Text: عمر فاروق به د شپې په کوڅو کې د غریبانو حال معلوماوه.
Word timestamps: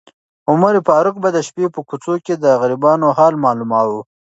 عمر 0.49 0.73
فاروق 0.87 1.15
به 1.23 1.29
د 1.35 1.37
شپې 1.47 1.65
په 1.75 1.79
کوڅو 1.89 2.13
کې 2.25 2.33
د 2.43 2.45
غریبانو 2.61 3.07
حال 3.17 3.33
معلوماوه. 3.43 4.01